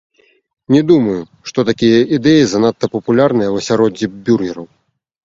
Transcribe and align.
Не 0.75 0.79
думаю, 0.91 1.17
што 1.51 1.65
такія 1.69 1.99
ідэі 2.17 2.47
занадта 2.53 2.85
папулярныя 2.97 3.49
ў 3.51 3.55
асяроддзі 3.65 4.11
бюргераў. 4.25 4.65